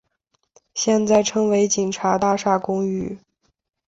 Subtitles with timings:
[0.73, 3.19] 现在称为警察大厦公寓。